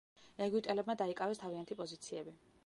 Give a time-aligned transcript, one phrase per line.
[0.45, 2.35] ეგვიპტელებმა დაიკავეს თავიანთი პოზიციები.